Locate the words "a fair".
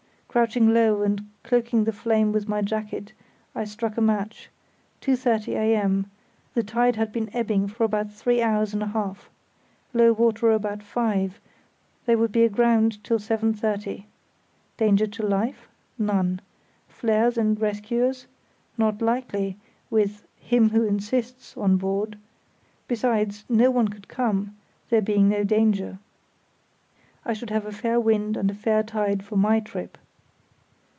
27.65-27.99, 28.49-28.81